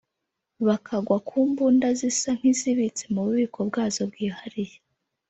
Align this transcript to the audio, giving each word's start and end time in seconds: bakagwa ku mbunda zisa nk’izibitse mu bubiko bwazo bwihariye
bakagwa 0.67 1.17
ku 1.27 1.37
mbunda 1.49 1.87
zisa 1.99 2.29
nk’izibitse 2.37 3.03
mu 3.13 3.19
bubiko 3.25 3.59
bwazo 3.69 4.01
bwihariye 4.09 4.75